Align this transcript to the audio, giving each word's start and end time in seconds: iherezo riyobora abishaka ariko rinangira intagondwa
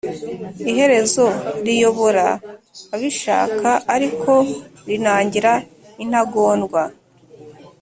iherezo 0.71 1.25
riyobora 1.65 2.27
abishaka 2.95 3.69
ariko 3.95 4.31
rinangira 4.87 5.51
intagondwa 6.03 6.81